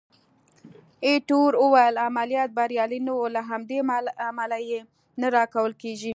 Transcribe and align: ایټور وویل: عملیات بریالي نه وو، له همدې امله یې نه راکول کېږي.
ایټور 1.05 1.51
وویل: 1.63 1.95
عملیات 2.07 2.49
بریالي 2.57 2.99
نه 3.07 3.13
وو، 3.17 3.27
له 3.35 3.41
همدې 3.49 3.77
امله 4.29 4.57
یې 4.69 4.79
نه 5.21 5.27
راکول 5.37 5.73
کېږي. 5.81 6.09